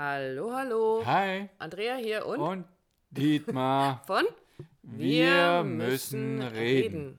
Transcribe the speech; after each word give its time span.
Hallo, 0.00 0.52
hallo. 0.52 1.02
Hi. 1.04 1.48
Andrea 1.58 1.96
hier 1.96 2.24
und, 2.24 2.38
und 2.38 2.64
Dietmar 3.10 4.00
von 4.06 4.24
Wir 4.82 5.64
müssen 5.64 6.40
reden. 6.40 7.18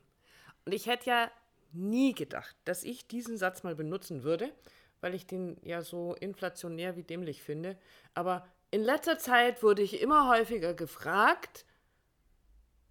Und 0.63 0.71
ich 0.71 0.86
hätte 0.86 1.10
ja 1.10 1.31
nie 1.73 2.15
gedacht, 2.15 2.55
dass 2.63 2.86
ich 2.86 3.05
diesen 3.05 3.38
Satz 3.38 3.63
mal 3.63 3.76
benutzen 3.76 4.23
würde, 4.23 4.54
weil 5.02 5.13
ich 5.13 5.28
den 5.28 5.57
ja 5.62 5.81
so 5.81 6.15
inflationär 6.15 6.96
wie 6.96 7.04
dämlich 7.04 7.43
finde. 7.43 7.78
Aber 8.14 8.47
in 8.71 8.82
letzter 8.82 9.20
Zeit 9.20 9.61
wurde 9.61 9.82
ich 9.82 10.02
immer 10.02 10.30
häufiger 10.30 10.73
gefragt, 10.73 11.66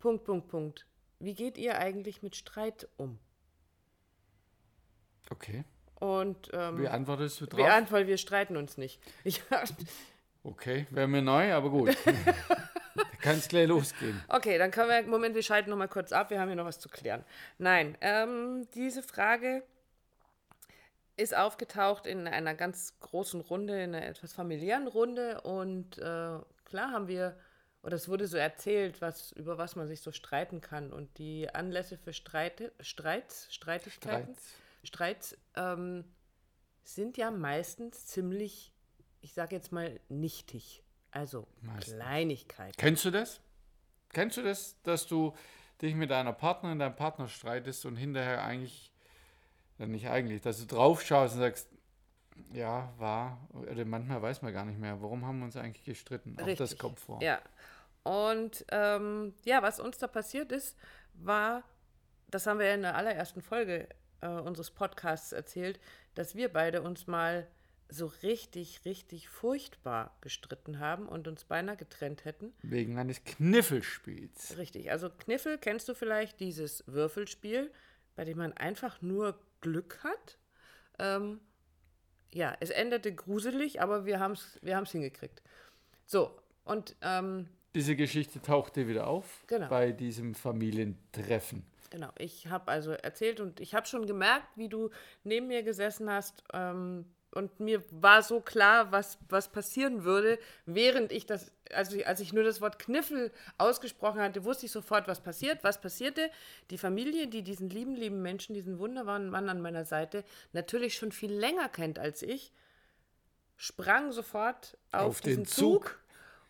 Punkt, 0.00 0.22
Punkt, 0.24 0.48
Punkt. 0.48 0.86
Wie 1.18 1.32
geht 1.32 1.56
ihr 1.56 1.78
eigentlich 1.78 2.20
mit 2.20 2.36
Streit 2.36 2.86
um? 2.98 3.18
Okay. 5.30 5.64
Und 6.00 6.48
ähm, 6.52 6.80
Wie 6.80 6.88
antwortest 6.88 7.40
du 7.40 7.46
drauf? 7.46 7.60
beantwortet, 7.60 8.06
wir 8.08 8.18
streiten 8.18 8.56
uns 8.56 8.76
nicht. 8.76 9.00
Ich, 9.24 9.42
Okay, 10.44 10.86
wäre 10.90 11.08
mir 11.08 11.20
neu, 11.20 11.52
aber 11.52 11.68
gut. 11.68 11.96
kann 13.20 13.36
es 13.36 13.48
gleich 13.48 13.68
losgehen. 13.68 14.22
okay, 14.28 14.56
dann 14.56 14.70
können 14.70 14.88
wir, 14.88 15.02
Moment, 15.02 15.34
wir 15.34 15.42
schalten 15.42 15.70
noch 15.70 15.76
mal 15.76 15.88
kurz 15.88 16.12
ab, 16.12 16.30
wir 16.30 16.40
haben 16.40 16.48
hier 16.48 16.56
noch 16.56 16.64
was 16.64 16.78
zu 16.78 16.88
klären. 16.88 17.24
Nein, 17.58 17.98
ähm, 18.00 18.66
diese 18.74 19.02
Frage 19.02 19.62
ist 21.16 21.36
aufgetaucht 21.36 22.06
in 22.06 22.28
einer 22.28 22.54
ganz 22.54 22.98
großen 23.00 23.40
Runde, 23.40 23.82
in 23.82 23.94
einer 23.94 24.06
etwas 24.06 24.32
familiären 24.32 24.86
Runde 24.86 25.40
und 25.42 25.98
äh, 25.98 26.38
klar 26.64 26.92
haben 26.92 27.08
wir, 27.08 27.36
oder 27.82 27.96
es 27.96 28.08
wurde 28.08 28.26
so 28.28 28.36
erzählt, 28.36 29.00
was, 29.02 29.32
über 29.32 29.58
was 29.58 29.74
man 29.74 29.88
sich 29.88 30.00
so 30.00 30.12
streiten 30.12 30.60
kann 30.60 30.92
und 30.92 31.18
die 31.18 31.52
Anlässe 31.52 31.98
für 31.98 32.12
Streite, 32.12 32.72
Streits, 32.80 33.52
Streitigkeiten, 33.52 34.34
Streits. 34.34 34.54
Streits 34.88 35.36
ähm, 35.54 36.04
sind 36.82 37.16
ja 37.18 37.30
meistens 37.30 38.06
ziemlich, 38.06 38.72
ich 39.20 39.34
sage 39.34 39.54
jetzt 39.54 39.70
mal, 39.70 40.00
nichtig. 40.08 40.82
Also 41.10 41.46
Meistens. 41.60 41.94
Kleinigkeiten. 41.94 42.76
Kennst 42.76 43.04
du 43.04 43.10
das? 43.10 43.40
Kennst 44.10 44.38
du 44.38 44.42
das, 44.42 44.80
dass 44.82 45.06
du 45.06 45.34
dich 45.82 45.94
mit 45.94 46.10
deiner 46.10 46.32
Partnerin, 46.32 46.78
deinem 46.78 46.96
Partner 46.96 47.28
streitest 47.28 47.84
und 47.84 47.96
hinterher 47.96 48.42
eigentlich, 48.42 48.90
ja 49.78 49.86
nicht 49.86 50.08
eigentlich, 50.08 50.40
dass 50.40 50.58
du 50.58 50.66
drauf 50.66 51.02
schaust 51.02 51.34
und 51.34 51.40
sagst, 51.40 51.68
ja, 52.52 52.92
war, 52.96 53.46
oder 53.52 53.84
manchmal 53.84 54.22
weiß 54.22 54.42
man 54.42 54.52
gar 54.52 54.64
nicht 54.64 54.78
mehr, 54.78 55.02
warum 55.02 55.26
haben 55.26 55.38
wir 55.40 55.44
uns 55.44 55.56
eigentlich 55.56 55.84
gestritten? 55.84 56.36
Auch 56.40 56.46
das 56.46 56.60
Richtig. 56.60 56.78
kommt 56.78 57.00
vor. 57.00 57.22
Ja. 57.22 57.40
Und 58.04 58.64
ähm, 58.70 59.34
ja, 59.44 59.62
was 59.62 59.80
uns 59.80 59.98
da 59.98 60.06
passiert 60.06 60.50
ist, 60.52 60.78
war, 61.12 61.62
das 62.28 62.46
haben 62.46 62.58
wir 62.58 62.66
ja 62.66 62.74
in 62.74 62.82
der 62.82 62.96
allerersten 62.96 63.42
Folge 63.42 63.88
äh, 64.20 64.28
unseres 64.28 64.70
Podcasts 64.70 65.32
erzählt, 65.32 65.80
dass 66.14 66.34
wir 66.34 66.52
beide 66.52 66.82
uns 66.82 67.06
mal 67.06 67.46
so 67.90 68.06
richtig, 68.22 68.84
richtig 68.84 69.28
furchtbar 69.30 70.14
gestritten 70.20 70.78
haben 70.78 71.08
und 71.08 71.26
uns 71.26 71.44
beinahe 71.44 71.76
getrennt 71.76 72.24
hätten. 72.26 72.52
Wegen 72.62 72.98
eines 72.98 73.24
Kniffelspiels. 73.24 74.58
Richtig. 74.58 74.90
Also 74.90 75.08
Kniffel 75.10 75.56
kennst 75.58 75.88
du 75.88 75.94
vielleicht, 75.94 76.38
dieses 76.40 76.84
Würfelspiel, 76.86 77.72
bei 78.14 78.24
dem 78.24 78.38
man 78.38 78.52
einfach 78.52 79.00
nur 79.00 79.38
Glück 79.62 80.00
hat. 80.04 80.38
Ähm, 80.98 81.40
ja, 82.32 82.54
es 82.60 82.68
endete 82.70 83.14
gruselig, 83.14 83.80
aber 83.80 84.04
wir 84.04 84.20
haben 84.20 84.32
es 84.32 84.58
wir 84.62 84.76
haben's 84.76 84.90
hingekriegt. 84.92 85.42
So, 86.04 86.38
und 86.64 86.94
ähm, 87.00 87.48
Diese 87.74 87.96
Geschichte 87.96 88.42
tauchte 88.42 88.86
wieder 88.86 89.06
auf 89.06 89.44
Genau. 89.46 89.68
bei 89.68 89.92
diesem 89.92 90.34
Familientreffen. 90.34 91.64
Genau, 91.90 92.10
ich 92.18 92.48
habe 92.48 92.70
also 92.70 92.92
erzählt 92.92 93.40
und 93.40 93.60
ich 93.60 93.74
habe 93.74 93.86
schon 93.86 94.06
gemerkt, 94.06 94.46
wie 94.56 94.68
du 94.68 94.90
neben 95.24 95.46
mir 95.46 95.62
gesessen 95.62 96.10
hast 96.10 96.44
ähm, 96.52 97.06
und 97.30 97.60
mir 97.60 97.82
war 97.90 98.22
so 98.22 98.40
klar, 98.40 98.90
was, 98.90 99.18
was 99.28 99.48
passieren 99.48 100.04
würde, 100.04 100.38
während 100.64 101.12
ich 101.12 101.26
das, 101.26 101.52
also 101.72 101.98
als 102.04 102.20
ich 102.20 102.32
nur 102.32 102.42
das 102.42 102.60
Wort 102.60 102.78
Kniffel 102.78 103.30
ausgesprochen 103.58 104.20
hatte, 104.20 104.44
wusste 104.44 104.66
ich 104.66 104.72
sofort, 104.72 105.08
was 105.08 105.20
passiert. 105.20 105.62
Was 105.62 105.80
passierte? 105.80 106.30
Die 106.70 106.78
Familie, 106.78 107.26
die 107.26 107.42
diesen 107.42 107.68
lieben, 107.68 107.94
lieben 107.94 108.22
Menschen, 108.22 108.54
diesen 108.54 108.78
wunderbaren 108.78 109.28
Mann 109.28 109.50
an 109.50 109.60
meiner 109.60 109.84
Seite 109.84 110.24
natürlich 110.52 110.96
schon 110.96 111.12
viel 111.12 111.32
länger 111.32 111.68
kennt 111.68 111.98
als 111.98 112.22
ich, 112.22 112.52
sprang 113.56 114.12
sofort 114.12 114.78
auf, 114.90 115.06
Auf 115.06 115.20
den 115.20 115.44
diesen 115.44 115.46
Zug. 115.46 115.98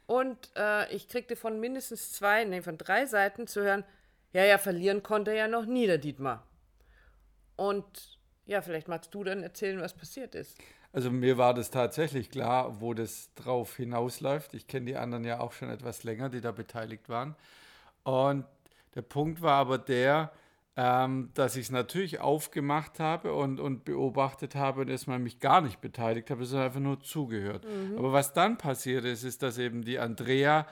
Und 0.07 0.51
äh, 0.57 0.91
ich 0.95 1.09
kriegte 1.09 1.35
von 1.37 1.59
mindestens 1.59 2.13
zwei, 2.13 2.45
nee, 2.45 2.63
von 2.63 2.79
drei 2.79 3.05
Seiten 3.05 3.47
zu 3.47 3.63
hören, 3.63 3.85
ja, 4.33 4.45
ja, 4.45 4.59
verlieren 4.59 5.03
konnte 5.03 5.31
er 5.31 5.37
ja 5.37 5.49
noch 5.49 5.67
nie, 5.67 5.87
der 5.87 5.99
Dietmar. 5.99 6.47
Und 7.57 8.19
ja, 8.47 8.63
vielleicht 8.63 8.89
magst 8.89 9.15
du 9.15 9.25
dann 9.25 9.43
erzählen, 9.43 9.81
was 9.81 9.95
passiert 9.95 10.35
ist. 10.35 10.57
Also 10.93 11.11
mir 11.11 11.37
war 11.37 11.53
das 11.55 11.71
tatsächlich 11.71 12.31
klar, 12.31 12.81
wo 12.81 12.95
das 12.95 13.35
drauf 13.35 13.77
hinausläuft. 13.77 14.55
Ich 14.55 14.67
kenne 14.67 14.87
die 14.87 14.97
anderen 14.97 15.25
ja 15.25 15.41
auch 15.41 15.53
schon 15.53 15.71
etwas 15.71 16.03
länger, 16.03 16.31
die 16.31 16.41
da 16.41 16.51
beteiligt 16.51 17.09
waren. 17.09 17.37
Und 18.05 18.47
der 18.95 19.03
Punkt 19.03 19.43
war 19.43 19.55
aber 19.55 19.77
der, 19.77 20.33
ähm, 20.77 21.31
dass 21.35 21.57
ich 21.57 21.67
es 21.67 21.71
natürlich 21.71 22.21
aufgemacht 22.21 23.01
habe 23.01 23.35
und, 23.35 23.61
und 23.61 23.85
beobachtet 23.85 24.55
habe 24.55 24.81
und 24.81 24.89
erstmal 24.89 25.19
mich 25.19 25.41
gar 25.41 25.61
nicht 25.61 25.81
beteiligt 25.81 26.31
habe, 26.31 26.45
sondern 26.47 26.69
einfach 26.69 26.81
nur 26.81 27.01
zugehört. 27.01 27.67
Aber 27.97 28.13
was 28.13 28.33
dann 28.33 28.57
passiert 28.57 29.05
ist, 29.05 29.25
ist, 29.25 29.43
dass 29.43 29.59
eben 29.59 29.83
die 29.83 29.99
Andrea 29.99 30.67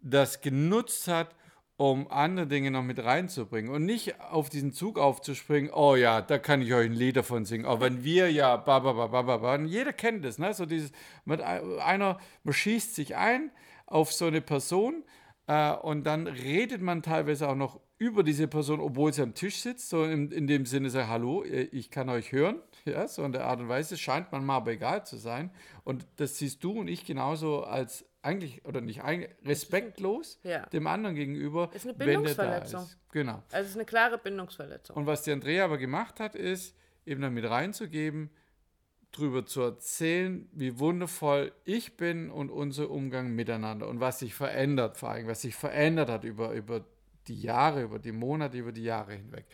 das 0.00 0.42
genutzt 0.42 1.08
hat, 1.08 1.34
um 1.78 2.10
andere 2.10 2.46
Dinge 2.46 2.70
noch 2.70 2.82
mit 2.82 3.04
reinzubringen 3.04 3.70
und 3.70 3.84
nicht 3.84 4.18
auf 4.20 4.48
diesen 4.48 4.72
Zug 4.72 4.98
aufzuspringen, 4.98 5.70
oh 5.70 5.94
ja, 5.94 6.22
da 6.22 6.38
kann 6.38 6.62
ich 6.62 6.72
euch 6.72 6.86
ein 6.86 6.94
Lied 6.94 7.16
davon 7.16 7.44
singen. 7.44 7.66
Auch 7.66 7.80
wenn 7.80 8.02
wir 8.02 8.32
ja, 8.32 8.56
ba, 8.56 8.78
ba, 8.78 8.94
ba, 8.94 9.08
ba, 9.08 9.22
ba, 9.22 9.36
ba. 9.36 9.58
Jeder 9.58 9.92
kennt 9.92 10.24
das, 10.24 10.38
ne? 10.38 10.54
So 10.54 10.64
dieses, 10.64 10.90
mit 11.26 11.42
ein- 11.42 11.78
einer, 11.80 12.18
man 12.44 12.54
schießt 12.54 12.94
sich 12.94 13.14
ein 13.16 13.50
auf 13.84 14.12
so 14.12 14.24
eine 14.26 14.40
Person 14.40 15.04
äh, 15.48 15.72
und 15.74 16.04
dann 16.04 16.26
redet 16.26 16.80
man 16.80 17.02
teilweise 17.02 17.46
auch 17.48 17.54
noch 17.54 17.78
über 17.98 18.22
diese 18.22 18.48
Person, 18.48 18.80
obwohl 18.80 19.12
sie 19.12 19.22
am 19.22 19.34
Tisch 19.34 19.56
sitzt, 19.60 19.88
so 19.90 20.04
in, 20.04 20.30
in 20.30 20.46
dem 20.46 20.66
Sinne, 20.66 20.88
sagt, 20.90 21.08
hallo, 21.08 21.42
äh, 21.44 21.62
ich 21.72 21.90
kann 21.90 22.08
euch 22.08 22.32
hören. 22.32 22.56
Ja, 22.86 23.06
so 23.06 23.22
in 23.22 23.32
der 23.32 23.44
Art 23.46 23.60
und 23.60 23.68
Weise 23.68 23.98
scheint 23.98 24.32
man 24.32 24.46
mal 24.46 24.56
aber 24.56 24.70
egal 24.72 25.04
zu 25.04 25.18
sein. 25.18 25.50
Und 25.84 26.06
das 26.16 26.38
siehst 26.38 26.64
du 26.64 26.72
und 26.72 26.88
ich 26.88 27.04
genauso 27.04 27.64
als 27.64 28.05
eigentlich, 28.26 28.64
oder 28.64 28.80
nicht 28.80 29.02
eigentlich, 29.02 29.30
respektlos 29.44 30.38
Ja. 30.42 30.66
dem 30.66 30.86
anderen 30.86 31.14
gegenüber. 31.14 31.70
Ist 31.72 31.84
eine 31.86 31.94
Bindungsverletzung. 31.94 32.82
ist. 32.82 32.98
Genau. 33.12 33.42
Also 33.50 33.64
es 33.64 33.70
ist 33.70 33.76
eine 33.76 33.86
klare 33.86 34.18
Bindungsverletzung. 34.18 34.96
Und 34.96 35.06
was 35.06 35.22
die 35.22 35.32
Andrea 35.32 35.64
aber 35.64 35.78
gemacht 35.78 36.20
hat, 36.20 36.34
ist, 36.34 36.76
eben 37.06 37.22
dann 37.22 37.32
mit 37.32 37.48
reinzugeben, 37.48 38.30
drüber 39.12 39.46
zu 39.46 39.62
erzählen, 39.62 40.48
wie 40.52 40.78
wundervoll 40.78 41.52
ich 41.64 41.96
bin 41.96 42.30
und 42.30 42.50
unser 42.50 42.90
Umgang 42.90 43.34
miteinander 43.34 43.88
und 43.88 44.00
was 44.00 44.18
sich 44.18 44.34
verändert, 44.34 44.98
vor 44.98 45.10
allem, 45.10 45.26
was 45.26 45.42
sich 45.42 45.54
verändert 45.54 46.10
hat 46.10 46.24
über, 46.24 46.52
über 46.52 46.84
die 47.28 47.40
Jahre, 47.40 47.82
über 47.82 47.98
die 47.98 48.12
Monate, 48.12 48.58
über 48.58 48.72
die 48.72 48.84
Jahre 48.84 49.14
hinweg. 49.14 49.46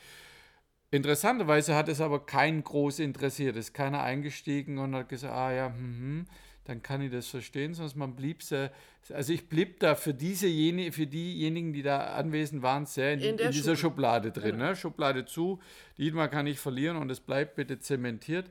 Interessanterweise 0.91 1.75
hat 1.75 1.88
es 1.88 2.00
aber 2.00 2.27
keinen 2.27 2.65
groß 2.65 2.99
interessiert, 2.99 3.56
ist 3.56 3.72
keiner 3.72 4.03
eingestiegen 4.03 4.78
und 4.78 4.94
hat 4.94 5.09
gesagt, 5.09 5.32
ah 5.32 5.53
ja, 5.53 5.66
hm, 5.69 5.75
hm, 5.75 6.27
dann 6.65 6.83
kann 6.83 7.03
ich 7.03 7.11
das 7.11 7.27
verstehen, 7.27 7.75
sonst 7.75 7.97
man 7.97 8.15
blieb 8.15 8.43
sehr, 8.43 8.71
also 9.12 9.33
ich 9.33 9.49
blieb 9.49 9.81
da 9.81 9.95
für 9.95 10.15
diese, 10.15 10.47
jene, 10.47 10.93
für 10.93 11.06
diejenigen, 11.06 11.73
die 11.73 11.83
da 11.83 12.15
anwesend 12.15 12.62
waren, 12.62 12.87
sehr 12.87 13.15
in, 13.15 13.21
In 13.21 13.39
in, 13.39 13.50
dieser 13.50 13.77
Schublade. 13.77 14.28
Schublade 14.28 14.33
drin, 14.33 14.59
ne? 14.59 14.77
Schublade 14.77 15.25
zu, 15.25 15.61
Dietmar 15.99 16.28
kann 16.28 16.47
ich 16.47 16.61
verlieren 16.61 16.97
und 16.97 17.11
es 17.11 17.21
bleibt 17.21 17.56
bitte 17.56 17.81
zementiert. 17.81 18.49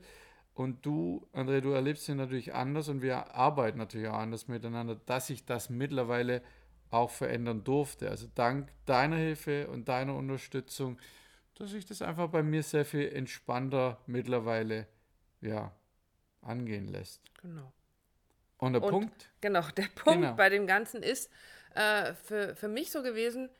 Und 0.54 0.84
du, 0.84 1.26
André, 1.32 1.62
du 1.62 1.70
erlebst 1.70 2.06
ihn 2.10 2.18
natürlich 2.18 2.52
anders 2.52 2.88
und 2.88 3.00
wir 3.00 3.34
arbeiten 3.34 3.78
natürlich 3.78 4.08
auch 4.08 4.18
anders 4.18 4.48
miteinander, 4.48 4.96
dass 5.06 5.28
sich 5.28 5.46
das 5.46 5.70
mittlerweile 5.70 6.42
auch 6.90 7.10
verändern 7.10 7.64
durfte. 7.64 8.10
Also 8.10 8.28
dank 8.34 8.68
deiner 8.84 9.16
Hilfe 9.16 9.68
und 9.68 9.88
deiner 9.88 10.14
Unterstützung, 10.14 10.98
dass 11.54 11.70
sich 11.70 11.86
das 11.86 12.02
einfach 12.02 12.28
bei 12.28 12.42
mir 12.42 12.62
sehr 12.62 12.84
viel 12.84 13.08
entspannter 13.08 13.98
mittlerweile 14.06 14.86
ja, 15.40 15.72
angehen 16.42 16.88
lässt. 16.88 17.22
Genau. 17.40 17.72
Und 18.62 18.74
der 18.74 18.82
Und- 18.84 18.90
Punkt, 18.90 19.28
Genau, 19.40 19.62
der 19.76 19.88
Punkt 19.96 20.20
Genau. 20.22 20.34
bei 20.36 20.48
dem 20.48 20.68
Ganzen 20.68 21.02
ist 21.02 21.28
äh, 21.74 22.14
für, 22.14 22.54
für 22.54 22.68
mich 22.68 22.92
so 22.92 23.02
gewesen, 23.02 23.50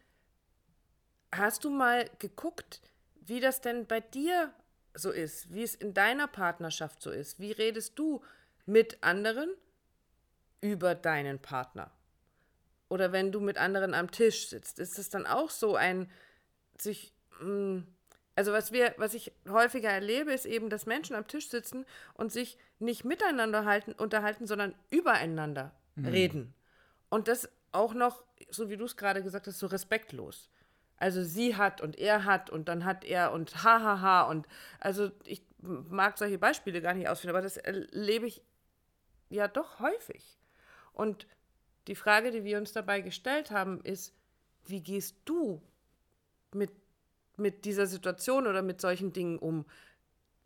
hast 1.33 1.65
du 1.65 1.71
mal 1.71 2.09
geguckt, 2.21 2.81
wie 3.21 3.41
das 3.41 3.61
denn 3.61 3.87
bei 3.87 3.99
dir 4.01 4.53
so 4.95 5.11
ist, 5.11 5.53
wie 5.53 5.65
es 5.65 5.75
in 5.75 5.93
deiner 5.93 6.29
Partnerschaft 6.29 7.03
so 7.03 7.11
ist? 7.11 7.41
Wie 7.41 7.51
redest 7.51 7.99
du 7.99 8.23
mit 8.65 9.03
anderen 9.03 9.51
über 10.61 10.95
deinen 10.95 11.41
Partner? 11.41 11.91
Oder 12.89 13.11
wenn 13.11 13.33
du 13.33 13.41
mit 13.41 13.59
anderen 13.59 13.95
am 13.95 14.11
Tisch 14.13 14.51
sitzt, 14.51 14.79
ist 14.79 14.99
es 15.01 15.09
dann 15.09 15.27
auch 15.27 15.51
so 15.51 15.75
ein 15.75 16.09
sich 16.79 17.13
mh, 17.41 17.83
also 18.35 18.53
was 18.53 18.73
wir, 18.73 18.95
was 18.97 19.15
ich 19.15 19.33
häufiger 19.49 19.91
erlebe, 19.91 20.33
ist 20.33 20.47
eben, 20.47 20.71
dass 20.71 20.87
Menschen 20.87 21.15
am 21.15 21.27
Tisch 21.27 21.49
sitzen 21.49 21.85
und 22.15 22.33
sich 22.33 22.57
nicht 22.79 23.05
miteinander 23.05 23.65
halten, 23.65 23.93
unterhalten, 23.93 24.47
sondern 24.47 24.75
übereinander 24.91 25.73
reden. 25.97 26.55
Und 27.11 27.29
das 27.29 27.49
auch 27.73 27.93
noch, 27.93 28.25
so 28.49 28.71
wie 28.71 28.77
du 28.77 28.85
es 28.85 28.97
gerade 28.97 29.23
gesagt 29.23 29.47
hast, 29.47 29.59
so 29.59 29.67
respektlos. 29.67 30.49
Also 30.97 31.23
sie 31.23 31.57
hat 31.57 31.81
und 31.81 31.99
er 31.99 32.25
hat 32.25 32.49
und 32.49 32.69
dann 32.69 32.85
hat 32.85 33.05
er 33.05 33.33
und 33.33 33.65
hahaha 33.65 34.23
und 34.23 34.47
also 34.79 35.11
ich 35.25 35.43
mag 35.61 36.17
solche 36.17 36.39
Beispiele 36.39 36.81
gar 36.81 36.95
nicht 36.95 37.09
ausführen, 37.09 37.35
aber 37.35 37.43
das 37.43 37.57
erlebe 37.57 38.27
ich 38.27 38.43
ja 39.29 39.49
doch 39.49 39.81
häufig. 39.81 40.39
Und 40.93 41.27
die 41.87 41.97
Frage, 41.97 42.31
die 42.31 42.45
wir 42.45 42.59
uns 42.59 42.73
dabei 42.73 43.01
gestellt 43.01 43.51
haben, 43.51 43.81
ist, 43.83 44.15
wie 44.67 44.81
gehst 44.81 45.17
du 45.25 45.61
mit, 46.53 46.71
mit 47.37 47.65
dieser 47.65 47.87
Situation 47.87 48.47
oder 48.47 48.63
mit 48.63 48.81
solchen 48.81 49.13
Dingen 49.13 49.39
um? 49.39 49.65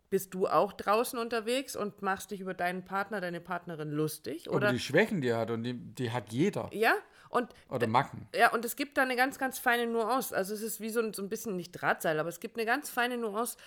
Bist 0.09 0.33
du 0.33 0.47
auch 0.47 0.71
draußen 0.71 1.19
unterwegs 1.19 1.75
und 1.75 2.01
machst 2.01 2.31
dich 2.31 2.39
über 2.39 2.53
deinen 2.53 2.85
Partner, 2.85 3.19
deine 3.19 3.41
Partnerin 3.41 3.91
lustig? 3.91 4.49
Oder 4.49 4.71
die 4.71 4.79
Schwächen, 4.79 5.19
die 5.19 5.27
er 5.27 5.39
hat, 5.39 5.51
und 5.51 5.63
die, 5.63 5.73
die 5.73 6.11
hat 6.11 6.31
jeder. 6.31 6.69
Ja, 6.71 6.95
und. 7.29 7.53
Oder 7.69 7.87
Macken. 7.87 8.29
Ja, 8.33 8.53
und 8.53 8.63
es 8.63 8.77
gibt 8.77 8.97
da 8.97 9.01
eine 9.01 9.17
ganz, 9.17 9.37
ganz 9.37 9.59
feine 9.59 9.85
Nuance. 9.85 10.33
Also, 10.33 10.53
es 10.53 10.61
ist 10.61 10.79
wie 10.79 10.89
so 10.89 11.01
ein, 11.01 11.13
so 11.13 11.21
ein 11.21 11.27
bisschen 11.27 11.57
nicht 11.57 11.73
Drahtseil, 11.73 12.19
aber 12.19 12.29
es 12.29 12.39
gibt 12.39 12.55
eine 12.57 12.65
ganz 12.65 12.89
feine 12.89 13.17
Nuance. 13.17 13.57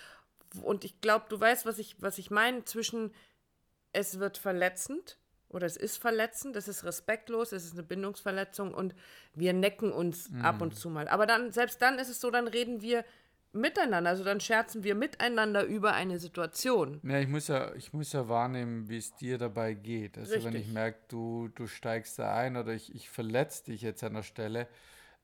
Und 0.63 0.83
ich 0.83 0.99
glaube, 0.99 1.25
du 1.29 1.39
weißt, 1.39 1.67
was 1.67 1.77
ich, 1.77 1.95
was 2.01 2.17
ich 2.17 2.31
meine 2.31 2.65
zwischen 2.65 3.13
es 3.93 4.19
wird 4.19 4.37
verletzend 4.37 5.17
oder 5.53 5.65
es 5.65 5.77
ist 5.77 5.97
verletzend, 5.97 6.55
es 6.55 6.67
ist 6.67 6.83
respektlos, 6.83 7.51
es 7.51 7.65
ist 7.65 7.73
eine 7.73 7.83
Bindungsverletzung 7.83 8.73
und 8.73 8.95
wir 9.33 9.53
necken 9.53 9.91
uns 9.91 10.29
mhm. 10.29 10.41
ab 10.41 10.61
und 10.61 10.75
zu 10.75 10.89
mal. 10.89 11.07
Aber 11.07 11.25
dann, 11.25 11.51
selbst 11.51 11.81
dann 11.81 11.99
ist 11.99 12.09
es 12.09 12.19
so, 12.19 12.31
dann 12.31 12.47
reden 12.47 12.81
wir 12.81 13.03
miteinander, 13.53 14.09
also 14.09 14.23
dann 14.23 14.39
scherzen 14.39 14.83
wir 14.83 14.95
miteinander 14.95 15.63
über 15.65 15.93
eine 15.93 16.19
Situation. 16.19 17.01
Ja, 17.03 17.19
ich 17.19 17.27
muss 17.27 17.47
ja, 17.47 17.73
ich 17.75 17.91
muss 17.93 18.13
ja 18.13 18.27
wahrnehmen, 18.29 18.87
wie 18.87 18.97
es 18.97 19.15
dir 19.15 19.37
dabei 19.37 19.73
geht. 19.73 20.17
Also 20.17 20.33
Richtig. 20.33 20.53
wenn 20.53 20.61
ich 20.61 20.67
merke, 20.67 20.99
du, 21.09 21.49
du 21.49 21.67
steigst 21.67 22.17
da 22.19 22.35
ein 22.35 22.55
oder 22.55 22.73
ich, 22.73 22.95
ich 22.95 23.09
verletze 23.09 23.65
dich 23.65 23.81
jetzt 23.81 24.03
an 24.03 24.13
der 24.13 24.23
Stelle, 24.23 24.67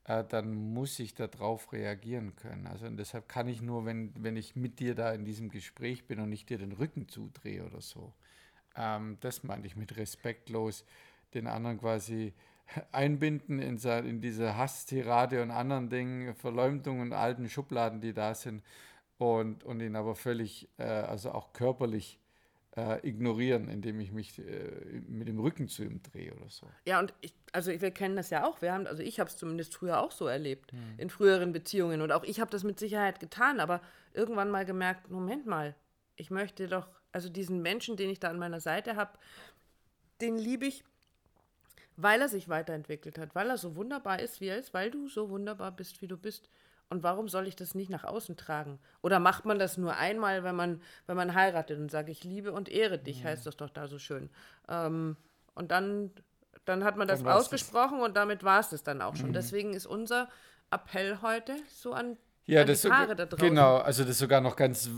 äh, 0.04 0.24
dann 0.26 0.54
muss 0.54 1.00
ich 1.00 1.16
darauf 1.16 1.72
reagieren 1.72 2.36
können. 2.36 2.68
Also 2.68 2.86
und 2.86 2.98
deshalb 2.98 3.30
kann 3.30 3.48
ich 3.48 3.62
nur, 3.62 3.86
wenn, 3.86 4.12
wenn 4.22 4.36
ich 4.36 4.56
mit 4.56 4.80
dir 4.80 4.96
da 4.96 5.14
in 5.14 5.24
diesem 5.24 5.50
Gespräch 5.50 6.06
bin 6.06 6.20
und 6.20 6.30
nicht 6.30 6.50
dir 6.50 6.58
den 6.58 6.74
Rücken 6.74 7.08
zudrehe 7.08 7.66
oder 7.66 7.82
so. 7.82 8.14
Ähm, 8.78 9.18
das 9.22 9.44
meinte 9.44 9.68
ich 9.68 9.76
mit 9.76 9.98
respektlos, 9.98 10.86
den 11.34 11.48
anderen 11.48 11.80
quasi 11.80 12.34
einbinden 12.92 13.60
in, 13.60 13.78
in 13.78 14.22
diese 14.22 14.58
Hasstirade 14.58 15.42
und 15.42 15.52
anderen 15.52 15.90
Dingen, 15.90 16.36
Verleumdungen, 16.36 17.14
alten 17.14 17.50
Schubladen, 17.50 18.02
die 18.02 18.14
da 18.14 18.36
sind 18.36 18.64
und, 19.18 19.64
und 19.64 19.80
ihn 19.82 19.96
aber 19.96 20.16
völlig, 20.16 20.70
äh, 20.78 20.84
also 20.84 21.32
auch 21.32 21.54
körperlich 21.54 22.20
äh, 22.76 23.08
ignorieren, 23.08 23.70
indem 23.70 24.00
ich 24.00 24.12
mich 24.12 24.38
äh, 24.40 25.02
mit 25.08 25.28
dem 25.28 25.40
Rücken 25.40 25.68
zu 25.68 25.84
ihm 25.84 26.02
drehe 26.04 26.34
oder 26.34 26.50
so. 26.50 26.68
Ja, 26.86 27.00
und 27.00 27.14
ich, 27.22 27.34
also 27.52 27.72
wir 27.72 27.92
kennen 27.92 28.16
das 28.16 28.30
ja 28.30 28.46
auch. 28.46 28.62
Wir 28.62 28.74
haben, 28.74 28.86
also 28.86 29.02
ich 29.02 29.20
habe 29.20 29.30
es 29.30 29.38
zumindest 29.38 29.74
früher 29.74 30.00
auch 30.02 30.12
so 30.12 30.28
erlebt, 30.28 30.72
hm. 30.72 30.80
in 30.98 31.10
früheren 31.10 31.54
Beziehungen. 31.54 32.02
Und 32.02 32.12
auch 32.12 32.24
ich 32.24 32.40
habe 32.40 32.52
das 32.52 32.64
mit 32.64 32.78
Sicherheit 32.78 33.20
getan, 33.20 33.60
aber 33.60 33.82
irgendwann 34.14 34.52
mal 34.52 34.66
gemerkt, 34.66 35.10
Moment 35.10 35.48
mal, 35.48 35.76
ich 36.16 36.30
möchte 36.30 36.68
doch 36.68 36.88
also 37.12 37.30
diesen 37.30 37.62
Menschen, 37.62 37.98
den 37.98 38.10
ich 38.10 38.20
da 38.20 38.30
an 38.30 38.40
meiner 38.40 38.60
Seite 38.60 38.96
habe, 38.96 39.18
den 40.22 40.38
liebe 40.38 40.66
ich, 40.66 40.84
weil 41.96 42.22
er 42.22 42.30
sich 42.30 42.48
weiterentwickelt 42.48 43.18
hat, 43.18 43.34
weil 43.36 43.50
er 43.50 43.58
so 43.58 43.76
wunderbar 43.76 44.20
ist, 44.20 44.40
wie 44.40 44.48
er 44.48 44.58
ist, 44.58 44.74
weil 44.74 44.92
du 44.92 45.08
so 45.08 45.30
wunderbar 45.30 45.72
bist, 45.72 46.02
wie 46.02 46.08
du 46.08 46.18
bist. 46.18 46.50
Und 46.90 47.04
warum 47.04 47.28
soll 47.28 47.48
ich 47.48 47.56
das 47.56 47.76
nicht 47.76 47.90
nach 47.90 48.06
außen 48.06 48.38
tragen? 48.38 48.80
Oder 49.02 49.20
macht 49.20 49.46
man 49.46 49.60
das 49.60 49.78
nur 49.78 49.98
einmal, 49.98 50.44
wenn 50.44 50.56
man, 50.56 50.82
wenn 51.06 51.18
man 51.18 51.34
heiratet 51.34 51.80
und 51.80 51.92
sagt, 51.92 52.08
ich 52.08 52.24
liebe 52.24 52.54
und 52.54 52.70
ehre 52.70 52.98
dich, 52.98 53.24
mhm. 53.24 53.28
heißt 53.28 53.46
das 53.46 53.58
doch 53.58 53.70
da 53.70 53.88
so 53.88 54.00
schön. 54.00 54.30
Ähm, 54.70 55.18
und 55.54 55.72
dann, 55.72 56.12
dann 56.66 56.86
hat 56.86 56.96
man 56.96 57.08
das 57.08 57.26
ausgesprochen 57.26 57.98
das. 57.98 58.08
und 58.08 58.16
damit 58.16 58.44
war 58.44 58.62
es 58.62 58.70
das 58.70 58.84
dann 58.84 59.02
auch 59.02 59.16
schon. 59.16 59.30
Mhm. 59.30 59.34
Deswegen 59.34 59.74
ist 59.74 59.86
unser 59.86 60.30
Appell 60.72 61.22
heute 61.22 61.58
so 61.70 61.92
an, 61.92 62.16
ja, 62.46 62.62
an 62.62 62.68
die 62.68 62.88
Paare 62.88 63.16
da 63.16 63.26
draußen. 63.26 63.50
Genau, 63.50 63.78
also 63.78 64.06
das 64.06 64.18
sogar 64.18 64.40
noch 64.40 64.56
ganz 64.56 64.90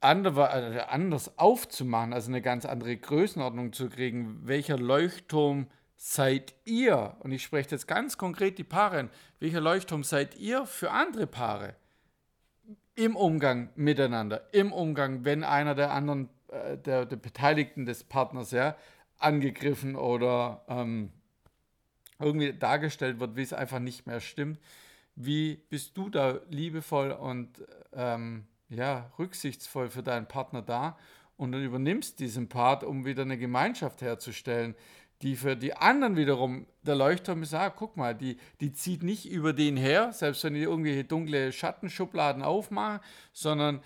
äh, 0.00 0.80
anders 0.88 1.38
aufzumachen, 1.38 2.12
also 2.12 2.30
eine 2.30 2.42
ganz 2.42 2.64
andere 2.64 2.96
Größenordnung 2.96 3.72
zu 3.72 3.88
kriegen. 3.88 4.40
Welcher 4.44 4.78
Leuchtturm 4.78 5.66
seid 5.96 6.54
ihr? 6.64 7.16
Und 7.20 7.32
ich 7.32 7.42
spreche 7.42 7.70
jetzt 7.70 7.88
ganz 7.88 8.16
konkret 8.16 8.58
die 8.58 8.64
Paare 8.64 9.00
an. 9.00 9.10
Welcher 9.40 9.60
Leuchtturm 9.60 10.04
seid 10.04 10.36
ihr 10.36 10.66
für 10.66 10.90
andere 10.90 11.26
Paare? 11.26 11.74
Im 12.94 13.16
Umgang 13.16 13.70
miteinander, 13.76 14.48
im 14.52 14.72
Umgang, 14.72 15.24
wenn 15.24 15.44
einer 15.44 15.74
der 15.74 15.92
anderen, 15.92 16.28
äh, 16.48 16.76
der, 16.78 17.06
der 17.06 17.16
Beteiligten 17.16 17.86
des 17.86 18.04
Partners, 18.04 18.50
ja, 18.50 18.76
angegriffen 19.18 19.96
oder 19.96 20.64
ähm, 20.68 21.10
irgendwie 22.18 22.52
dargestellt 22.52 23.20
wird, 23.20 23.36
wie 23.36 23.42
es 23.42 23.52
einfach 23.52 23.78
nicht 23.78 24.06
mehr 24.06 24.20
stimmt. 24.20 24.58
Wie 25.14 25.56
bist 25.70 25.96
du 25.96 26.08
da 26.08 26.40
liebevoll 26.48 27.10
und 27.10 27.64
ähm, 27.92 28.46
ja, 28.68 29.10
rücksichtsvoll 29.18 29.88
für 29.90 30.02
deinen 30.02 30.26
Partner 30.26 30.62
da. 30.62 30.96
Und 31.36 31.52
dann 31.52 31.62
übernimmst 31.62 32.18
diesen 32.18 32.48
Part, 32.48 32.82
um 32.84 33.04
wieder 33.04 33.22
eine 33.22 33.38
Gemeinschaft 33.38 34.02
herzustellen, 34.02 34.74
die 35.22 35.34
für 35.34 35.56
die 35.56 35.74
anderen 35.74 36.16
wiederum 36.16 36.66
der 36.82 36.94
Leuchtturm 36.94 37.42
ist, 37.42 37.54
ah, 37.54 37.70
guck 37.70 37.96
mal, 37.96 38.14
die, 38.14 38.36
die 38.60 38.72
zieht 38.72 39.02
nicht 39.02 39.28
über 39.28 39.52
den 39.52 39.76
her, 39.76 40.12
selbst 40.12 40.44
wenn 40.44 40.54
die 40.54 40.62
irgendwelche 40.62 41.04
dunkle 41.04 41.52
Schattenschubladen 41.52 42.42
aufmachen, 42.42 43.00
sondern 43.32 43.82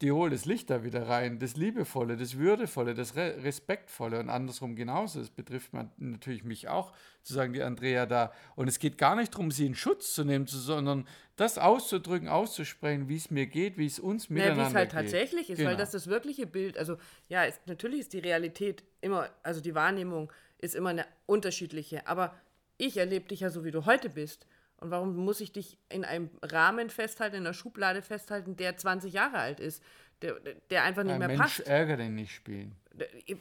die 0.00 0.12
holt 0.12 0.32
das 0.32 0.46
Licht 0.46 0.70
da 0.70 0.82
wieder 0.82 1.08
rein, 1.08 1.38
das 1.38 1.56
Liebevolle, 1.56 2.16
das 2.16 2.38
Würdevolle, 2.38 2.94
das 2.94 3.16
Re 3.16 3.36
Respektvolle 3.42 4.18
und 4.18 4.30
andersrum 4.30 4.74
genauso. 4.74 5.20
Das 5.20 5.30
betrifft 5.30 5.74
man 5.74 5.90
natürlich 5.98 6.42
mich 6.42 6.68
auch, 6.68 6.92
zu 7.22 7.34
sagen, 7.34 7.52
die 7.52 7.62
Andrea 7.62 8.06
da. 8.06 8.32
Und 8.56 8.68
es 8.68 8.78
geht 8.78 8.96
gar 8.96 9.14
nicht 9.14 9.34
darum, 9.34 9.50
sie 9.50 9.66
in 9.66 9.74
Schutz 9.74 10.14
zu 10.14 10.24
nehmen, 10.24 10.46
sondern 10.46 11.06
das 11.36 11.58
auszudrücken, 11.58 12.28
auszusprechen, 12.28 13.08
wie 13.08 13.16
es 13.16 13.30
mir 13.30 13.46
geht, 13.46 13.76
wie 13.76 13.86
es 13.86 13.98
uns 13.98 14.30
miteinander 14.30 14.56
geht. 14.56 14.64
Wie 14.64 14.68
es 14.68 14.74
halt 14.74 14.92
tatsächlich 14.92 15.50
ist, 15.50 15.58
genau. 15.58 15.70
weil 15.70 15.76
das 15.76 15.90
das 15.90 16.06
wirkliche 16.06 16.46
Bild, 16.46 16.78
also 16.78 16.96
ja, 17.28 17.44
ist, 17.44 17.66
natürlich 17.66 18.00
ist 18.00 18.12
die 18.14 18.20
Realität 18.20 18.82
immer, 19.02 19.28
also 19.42 19.60
die 19.60 19.74
Wahrnehmung 19.74 20.32
ist 20.58 20.74
immer 20.74 20.90
eine 20.90 21.06
unterschiedliche, 21.26 22.06
aber 22.06 22.34
ich 22.78 22.96
erlebe 22.96 23.28
dich 23.28 23.40
ja 23.40 23.50
so, 23.50 23.64
wie 23.64 23.70
du 23.70 23.84
heute 23.84 24.08
bist. 24.08 24.46
Und 24.80 24.90
warum 24.90 25.16
muss 25.16 25.40
ich 25.40 25.52
dich 25.52 25.78
in 25.90 26.04
einem 26.04 26.30
Rahmen 26.42 26.90
festhalten, 26.90 27.36
in 27.36 27.42
einer 27.42 27.54
Schublade 27.54 28.02
festhalten, 28.02 28.56
der 28.56 28.76
20 28.76 29.12
Jahre 29.12 29.38
alt 29.38 29.60
ist, 29.60 29.82
der, 30.22 30.34
der 30.70 30.84
einfach 30.84 31.02
nicht 31.02 31.12
Ein 31.12 31.18
mehr 31.18 31.28
Mensch 31.28 31.40
passt? 31.40 31.60
Ärger 31.60 31.96
den 31.96 32.14
nicht 32.14 32.34
spielen. 32.34 32.74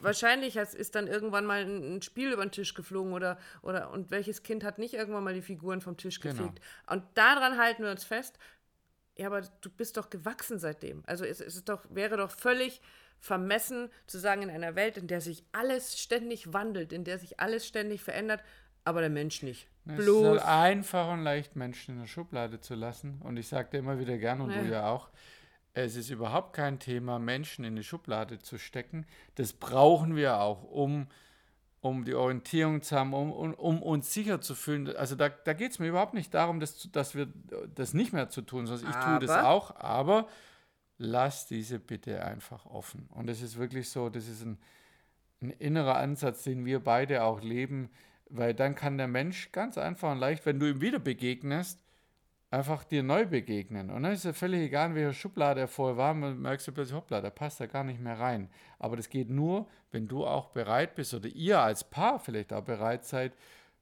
Wahrscheinlich 0.01 0.55
ist 0.55 0.95
dann 0.95 1.07
irgendwann 1.07 1.45
mal 1.45 1.63
ein 1.63 2.01
Spiel 2.01 2.31
über 2.31 2.45
den 2.45 2.51
Tisch 2.51 2.73
geflogen 2.73 3.13
oder, 3.13 3.37
oder 3.61 3.89
und 3.91 4.11
welches 4.11 4.43
Kind 4.43 4.63
hat 4.63 4.79
nicht 4.79 4.93
irgendwann 4.93 5.23
mal 5.23 5.33
die 5.33 5.41
Figuren 5.41 5.81
vom 5.81 5.97
Tisch 5.97 6.19
genau. 6.19 6.35
gefegt. 6.35 6.59
Genau. 6.59 6.93
Und 6.93 7.03
daran 7.15 7.57
halten 7.57 7.83
wir 7.83 7.91
uns 7.91 8.03
fest. 8.03 8.37
Ja, 9.17 9.27
aber 9.27 9.41
du 9.41 9.69
bist 9.69 9.97
doch 9.97 10.09
gewachsen 10.09 10.59
seitdem. 10.59 11.03
Also 11.05 11.25
es, 11.25 11.41
es 11.41 11.55
ist 11.55 11.67
doch, 11.67 11.83
wäre 11.89 12.15
doch 12.15 12.31
völlig 12.31 12.81
vermessen 13.19 13.89
zu 14.07 14.17
sagen, 14.17 14.43
in 14.43 14.49
einer 14.49 14.75
Welt, 14.75 14.97
in 14.97 15.07
der 15.07 15.19
sich 15.19 15.43
alles 15.51 15.99
ständig 15.99 16.53
wandelt, 16.53 16.93
in 16.93 17.03
der 17.03 17.19
sich 17.19 17.39
alles 17.39 17.67
ständig 17.67 18.01
verändert, 18.01 18.41
aber 18.83 19.01
der 19.01 19.09
Mensch 19.09 19.43
nicht. 19.43 19.67
Es 19.85 20.05
Bloß. 20.05 20.37
ist 20.37 20.43
einfach 20.43 21.11
und 21.11 21.23
leicht, 21.23 21.55
Menschen 21.55 21.95
in 21.95 22.01
der 22.01 22.07
Schublade 22.07 22.59
zu 22.59 22.75
lassen. 22.75 23.19
Und 23.23 23.37
ich 23.37 23.47
sagte 23.47 23.77
immer 23.77 23.99
wieder 23.99 24.17
gern, 24.17 24.41
und 24.41 24.51
ja. 24.51 24.61
du 24.61 24.69
ja 24.69 24.89
auch, 24.89 25.09
es 25.73 25.95
ist 25.95 26.09
überhaupt 26.09 26.53
kein 26.53 26.79
Thema, 26.79 27.19
Menschen 27.19 27.65
in 27.65 27.75
die 27.75 27.83
Schublade 27.83 28.39
zu 28.39 28.57
stecken. 28.57 29.05
Das 29.35 29.53
brauchen 29.53 30.15
wir 30.15 30.39
auch, 30.39 30.63
um, 30.63 31.07
um 31.81 32.03
die 32.05 32.13
Orientierung 32.13 32.81
zu 32.81 32.95
haben, 32.95 33.13
um, 33.13 33.31
um, 33.31 33.53
um 33.53 33.81
uns 33.81 34.13
sicher 34.13 34.41
zu 34.41 34.55
fühlen. 34.55 34.95
Also 34.95 35.15
da, 35.15 35.29
da 35.29 35.53
geht 35.53 35.71
es 35.71 35.79
mir 35.79 35.87
überhaupt 35.87 36.13
nicht 36.13 36.33
darum, 36.33 36.59
dass, 36.59 36.91
dass 36.91 37.15
wir 37.15 37.27
das 37.73 37.93
nicht 37.93 38.13
mehr 38.13 38.29
zu 38.29 38.41
tun, 38.41 38.67
sondern 38.67 38.89
ich 38.89 38.95
tue 38.95 39.19
das 39.19 39.43
auch, 39.43 39.75
aber 39.75 40.27
lass 40.97 41.47
diese 41.47 41.79
bitte 41.79 42.23
einfach 42.23 42.65
offen. 42.65 43.07
Und 43.11 43.27
das 43.27 43.41
ist 43.41 43.57
wirklich 43.57 43.89
so, 43.89 44.09
das 44.09 44.27
ist 44.27 44.43
ein, 44.43 44.57
ein 45.41 45.51
innerer 45.51 45.95
Ansatz, 45.95 46.43
den 46.43 46.65
wir 46.65 46.83
beide 46.83 47.23
auch 47.23 47.41
leben 47.41 47.89
weil 48.29 48.53
dann 48.53 48.75
kann 48.75 48.97
der 48.97 49.07
Mensch 49.07 49.51
ganz 49.51 49.77
einfach 49.77 50.11
und 50.11 50.19
leicht, 50.19 50.45
wenn 50.45 50.59
du 50.59 50.69
ihm 50.69 50.81
wieder 50.81 50.99
begegnest, 50.99 51.79
einfach 52.51 52.83
dir 52.83 53.03
neu 53.03 53.25
begegnen. 53.25 53.89
Und 53.89 54.03
dann 54.03 54.11
ist 54.11 54.25
es 54.25 54.37
völlig 54.37 54.61
egal, 54.61 54.89
in 54.89 54.95
welcher 54.95 55.13
Schublade 55.13 55.61
er 55.61 55.67
vorher 55.67 55.97
war, 55.97 56.13
man 56.13 56.39
merkst 56.39 56.67
du 56.67 56.71
plötzlich, 56.71 56.95
hoppla, 56.95 57.21
da 57.21 57.29
passt 57.29 57.59
er 57.59 57.67
gar 57.67 57.83
nicht 57.83 57.99
mehr 57.99 58.19
rein. 58.19 58.49
Aber 58.79 58.95
das 58.95 59.09
geht 59.09 59.29
nur, 59.29 59.67
wenn 59.91 60.07
du 60.07 60.25
auch 60.25 60.49
bereit 60.49 60.95
bist 60.95 61.13
oder 61.13 61.27
ihr 61.27 61.59
als 61.59 61.83
Paar 61.83 62.19
vielleicht 62.19 62.53
auch 62.53 62.63
bereit 62.63 63.05
seid, 63.05 63.33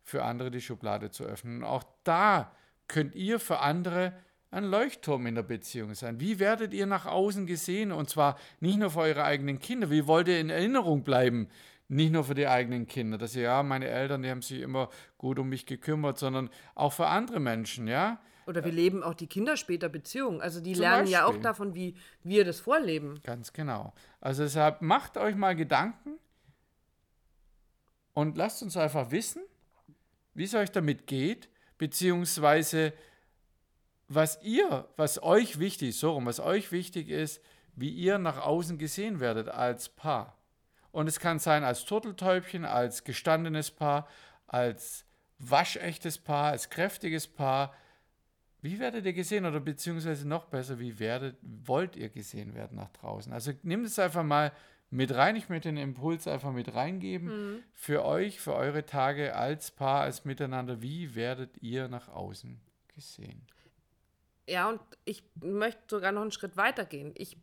für 0.04 0.24
andere 0.24 0.52
die 0.52 0.62
Schublade 0.62 1.12
zu 1.12 1.24
öffnen. 1.24 1.58
Und 1.58 1.64
auch 1.64 1.84
da 2.04 2.52
könnt 2.88 3.16
ihr 3.16 3.40
für 3.40 3.60
andere 3.60 4.14
ein 4.52 4.64
Leuchtturm 4.64 5.28
in 5.28 5.36
der 5.36 5.44
Beziehung 5.44 5.94
sein. 5.94 6.20
Wie 6.20 6.40
werdet 6.40 6.74
ihr 6.74 6.86
nach 6.86 7.06
außen 7.06 7.46
gesehen? 7.46 7.92
Und 7.92 8.10
zwar 8.10 8.38
nicht 8.62 8.80
nur 8.80 8.92
für 8.92 9.02
eure 9.02 9.26
eigenen 9.26 9.60
Kinder. 9.60 9.92
Wie 9.92 10.08
wollt 10.08 10.30
ihr 10.30 10.40
in 10.40 10.50
Erinnerung 10.50 11.04
bleiben? 11.04 11.50
Nicht 11.88 12.12
nur 12.12 12.24
für 12.24 12.36
die 12.36 12.48
eigenen 12.48 12.88
Kinder, 12.88 13.18
dass 13.18 13.34
sie, 13.34 13.42
ja, 13.42 13.64
meine 13.64 13.88
Eltern, 13.88 14.24
die 14.24 14.30
haben 14.30 14.42
sich 14.42 14.62
immer 14.62 14.90
gut 15.18 15.40
um 15.40 15.50
mich 15.50 15.66
gekümmert, 15.66 16.18
sondern 16.18 16.50
auch 16.76 16.94
für 16.94 17.08
andere 17.08 17.40
Menschen, 17.40 17.88
ja. 17.88 18.20
Oder 18.46 18.64
wir 18.64 18.72
leben 18.72 19.04
auch 19.04 19.14
die 19.14 19.28
Kinder 19.28 19.58
später 19.58 19.90
Beziehungen. 19.90 20.40
Also 20.42 20.62
die 20.62 20.74
Zum 20.74 20.82
lernen 20.82 21.00
Beispiel. 21.00 21.14
ja 21.14 21.26
auch 21.26 21.38
davon, 21.38 21.76
wie 21.76 21.96
wir 22.24 22.46
das 22.46 22.62
vorleben. 22.62 23.20
Ganz 23.24 23.52
genau. 23.52 23.94
Also 24.22 24.44
deshalb 24.44 24.82
macht 24.82 25.18
euch 25.18 25.36
mal 25.36 25.56
Gedanken 25.56 26.18
und 28.14 28.38
lasst 28.38 28.64
uns 28.64 28.78
einfach 28.78 29.12
wissen, 29.12 29.44
wie 30.34 30.46
es 30.46 30.56
euch 30.56 30.72
damit 30.72 31.08
geht, 31.08 31.50
beziehungsweise 31.78 32.94
was 34.08 34.42
ihr, 34.44 34.88
was 34.96 35.22
euch 35.22 35.60
wichtig 35.60 35.90
ist, 35.90 36.00
so 36.00 36.12
rum, 36.12 36.26
was 36.26 36.40
euch 36.40 36.72
wichtig 36.72 37.10
ist, 37.10 37.42
wie 37.76 37.90
ihr 37.90 38.18
nach 38.18 38.38
außen 38.38 38.78
gesehen 38.78 39.20
werdet 39.20 39.50
als 39.50 39.90
Paar. 39.90 40.38
Und 40.98 41.06
es 41.06 41.20
kann 41.20 41.38
sein 41.38 41.64
als 41.64 41.86
Turteltäubchen, 41.86 42.66
als 42.66 43.04
gestandenes 43.04 43.70
Paar, 43.70 44.08
als 44.48 45.06
waschechtes 45.38 46.18
Paar, 46.18 46.50
als 46.50 46.72
kräftiges 46.72 47.28
Paar. 47.28 47.76
Wie 48.64 48.80
werdet 48.80 49.06
ihr 49.06 49.14
gesehen 49.14 49.46
oder 49.46 49.60
beziehungsweise 49.60 50.28
noch 50.28 50.46
besser, 50.46 50.80
wie 50.80 50.98
werdet, 50.98 51.38
wollt 51.44 51.96
ihr 51.96 52.10
gesehen 52.10 52.56
werden 52.56 52.78
nach 52.78 52.90
draußen? 52.90 53.32
Also 53.32 53.52
nehmt 53.62 53.86
es 53.86 54.00
einfach 54.00 54.24
mal 54.24 54.52
mit 54.90 55.14
rein. 55.14 55.36
Ich 55.36 55.50
möchte 55.50 55.70
den 55.70 55.78
Impuls 55.78 56.28
einfach 56.28 56.52
mit 56.52 56.74
reingeben. 56.74 57.28
Mhm. 57.28 57.64
Für 57.74 58.04
euch, 58.04 58.40
für 58.40 58.56
eure 58.56 58.84
Tage 58.88 59.36
als 59.36 59.70
Paar, 59.70 60.02
als 60.02 60.26
Miteinander. 60.26 60.82
Wie 60.82 61.14
werdet 61.14 61.62
ihr 61.62 61.90
nach 61.90 62.10
außen 62.10 62.60
gesehen? 62.96 63.46
Ja, 64.50 64.70
und 64.70 64.80
ich 65.04 65.24
möchte 65.42 65.82
sogar 65.90 66.14
noch 66.14 66.22
einen 66.22 66.32
Schritt 66.32 66.56
weiter 66.56 66.86
gehen. 66.86 67.12
Ich, 67.18 67.38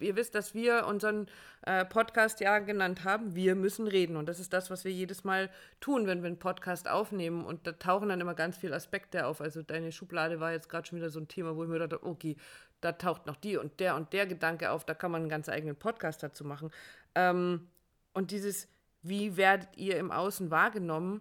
ihr 0.00 0.16
wisst, 0.16 0.34
dass 0.34 0.54
wir 0.54 0.86
unseren 0.86 1.26
äh, 1.66 1.84
Podcast 1.84 2.40
ja 2.40 2.60
genannt 2.60 3.04
haben, 3.04 3.34
wir 3.34 3.54
müssen 3.54 3.86
reden. 3.86 4.16
Und 4.16 4.26
das 4.26 4.40
ist 4.40 4.54
das, 4.54 4.70
was 4.70 4.84
wir 4.84 4.90
jedes 4.90 5.22
Mal 5.22 5.50
tun, 5.80 6.06
wenn 6.06 6.22
wir 6.22 6.28
einen 6.28 6.38
Podcast 6.38 6.88
aufnehmen. 6.88 7.44
Und 7.44 7.66
da 7.66 7.72
tauchen 7.72 8.08
dann 8.08 8.22
immer 8.22 8.34
ganz 8.34 8.56
viele 8.56 8.74
Aspekte 8.74 9.26
auf. 9.26 9.42
Also 9.42 9.60
deine 9.62 9.92
Schublade 9.92 10.40
war 10.40 10.52
jetzt 10.52 10.70
gerade 10.70 10.88
schon 10.88 10.96
wieder 10.96 11.10
so 11.10 11.20
ein 11.20 11.28
Thema, 11.28 11.56
wo 11.56 11.64
ich 11.64 11.68
mir 11.68 11.78
dachte, 11.78 12.02
okay, 12.02 12.36
da 12.80 12.92
taucht 12.92 13.26
noch 13.26 13.36
die 13.36 13.58
und 13.58 13.78
der 13.78 13.94
und 13.94 14.14
der 14.14 14.26
Gedanke 14.26 14.70
auf, 14.70 14.86
da 14.86 14.94
kann 14.94 15.10
man 15.10 15.20
einen 15.20 15.30
ganz 15.30 15.50
eigenen 15.50 15.76
Podcast 15.76 16.22
dazu 16.22 16.46
machen. 16.46 16.70
Ähm, 17.14 17.68
und 18.14 18.30
dieses, 18.30 18.66
wie 19.02 19.36
werdet 19.36 19.76
ihr 19.76 19.98
im 19.98 20.10
Außen 20.10 20.50
wahrgenommen, 20.50 21.20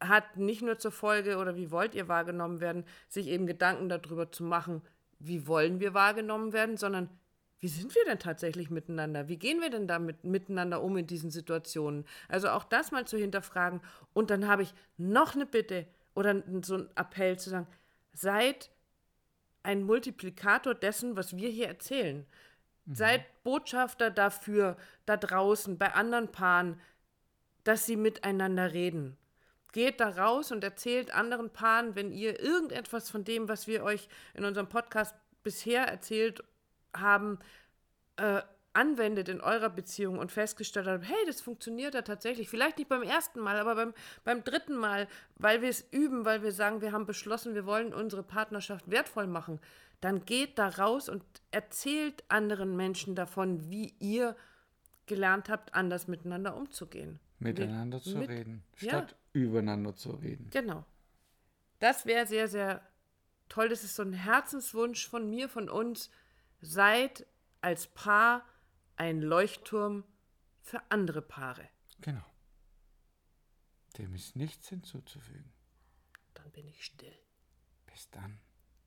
hat 0.00 0.36
nicht 0.36 0.62
nur 0.62 0.78
zur 0.78 0.92
Folge 0.92 1.38
oder 1.38 1.56
wie 1.56 1.70
wollt 1.70 1.94
ihr 1.94 2.08
wahrgenommen 2.08 2.60
werden, 2.60 2.84
sich 3.08 3.28
eben 3.28 3.46
Gedanken 3.46 3.88
darüber 3.88 4.30
zu 4.30 4.44
machen, 4.44 4.82
wie 5.18 5.46
wollen 5.46 5.80
wir 5.80 5.94
wahrgenommen 5.94 6.52
werden, 6.52 6.76
sondern 6.76 7.08
wie 7.60 7.68
sind 7.68 7.94
wir 7.94 8.04
denn 8.04 8.20
tatsächlich 8.20 8.70
miteinander? 8.70 9.28
Wie 9.28 9.36
gehen 9.36 9.60
wir 9.60 9.70
denn 9.70 9.88
damit 9.88 10.22
miteinander 10.22 10.80
um 10.80 10.96
in 10.96 11.08
diesen 11.08 11.30
Situationen? 11.30 12.04
Also 12.28 12.50
auch 12.50 12.62
das 12.62 12.92
mal 12.92 13.06
zu 13.06 13.18
hinterfragen. 13.18 13.80
Und 14.12 14.30
dann 14.30 14.46
habe 14.46 14.62
ich 14.62 14.74
noch 14.96 15.34
eine 15.34 15.46
Bitte 15.46 15.86
oder 16.14 16.40
so 16.62 16.74
einen 16.74 16.90
Appell 16.94 17.36
zu 17.38 17.50
sagen, 17.50 17.66
seid 18.12 18.70
ein 19.64 19.82
Multiplikator 19.82 20.74
dessen, 20.74 21.16
was 21.16 21.36
wir 21.36 21.48
hier 21.48 21.66
erzählen. 21.66 22.26
Mhm. 22.86 22.94
Seid 22.94 23.42
Botschafter 23.42 24.10
dafür, 24.10 24.76
da 25.04 25.16
draußen, 25.16 25.78
bei 25.78 25.92
anderen 25.94 26.30
Paaren, 26.30 26.80
dass 27.64 27.86
sie 27.86 27.96
miteinander 27.96 28.72
reden. 28.72 29.16
Geht 29.78 30.00
da 30.00 30.08
raus 30.08 30.50
und 30.50 30.64
erzählt 30.64 31.14
anderen 31.14 31.50
Paaren, 31.50 31.94
wenn 31.94 32.10
ihr 32.10 32.40
irgendetwas 32.40 33.10
von 33.10 33.22
dem, 33.22 33.48
was 33.48 33.68
wir 33.68 33.84
euch 33.84 34.08
in 34.34 34.44
unserem 34.44 34.68
Podcast 34.68 35.14
bisher 35.44 35.86
erzählt 35.86 36.42
haben, 36.92 37.38
äh, 38.16 38.42
anwendet 38.72 39.28
in 39.28 39.40
eurer 39.40 39.70
Beziehung 39.70 40.18
und 40.18 40.32
festgestellt 40.32 40.88
habt, 40.88 41.08
hey, 41.08 41.24
das 41.28 41.40
funktioniert 41.40 41.94
ja 41.94 42.02
tatsächlich. 42.02 42.48
Vielleicht 42.48 42.78
nicht 42.78 42.88
beim 42.88 43.04
ersten 43.04 43.38
Mal, 43.38 43.56
aber 43.56 43.76
beim, 43.76 43.94
beim 44.24 44.42
dritten 44.42 44.74
Mal, 44.74 45.06
weil 45.36 45.62
wir 45.62 45.68
es 45.68 45.86
üben, 45.92 46.24
weil 46.24 46.42
wir 46.42 46.50
sagen, 46.50 46.80
wir 46.80 46.90
haben 46.90 47.06
beschlossen, 47.06 47.54
wir 47.54 47.64
wollen 47.64 47.94
unsere 47.94 48.24
Partnerschaft 48.24 48.90
wertvoll 48.90 49.28
machen, 49.28 49.60
dann 50.00 50.24
geht 50.24 50.58
da 50.58 50.70
raus 50.70 51.08
und 51.08 51.22
erzählt 51.52 52.24
anderen 52.26 52.74
Menschen 52.74 53.14
davon, 53.14 53.70
wie 53.70 53.94
ihr 54.00 54.34
gelernt 55.06 55.48
habt, 55.48 55.72
anders 55.72 56.08
miteinander 56.08 56.56
umzugehen. 56.56 57.20
Miteinander 57.38 58.02
zu 58.02 58.18
mit, 58.18 58.28
reden, 58.28 58.64
statt 58.74 59.12
ja. 59.12 59.16
Übereinander 59.42 59.94
zu 59.94 60.10
reden. 60.10 60.50
Genau. 60.50 60.84
Das 61.78 62.06
wäre 62.06 62.26
sehr, 62.26 62.48
sehr 62.48 62.86
toll. 63.48 63.68
Das 63.68 63.84
ist 63.84 63.94
so 63.94 64.02
ein 64.02 64.12
Herzenswunsch 64.12 65.08
von 65.08 65.28
mir, 65.28 65.48
von 65.48 65.68
uns. 65.68 66.10
Seid 66.60 67.26
als 67.60 67.86
Paar 67.86 68.44
ein 68.96 69.20
Leuchtturm 69.20 70.04
für 70.60 70.82
andere 70.90 71.22
Paare. 71.22 71.68
Genau. 72.00 72.24
Dem 73.96 74.14
ist 74.14 74.36
nichts 74.36 74.68
hinzuzufügen. 74.68 75.52
Dann 76.34 76.50
bin 76.52 76.68
ich 76.68 76.84
still. 76.84 77.16
Bis 77.86 78.10
dann. 78.10 78.38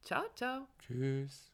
Ciao, 0.02 0.24
ciao. 0.36 0.68
Tschüss. 0.80 1.52